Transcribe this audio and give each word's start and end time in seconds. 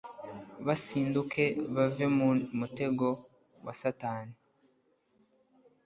basinduke 0.65 1.43
bave 1.73 2.05
mu 2.17 2.27
mutego 2.59 3.07
wa 3.65 3.73
satani 3.81 4.35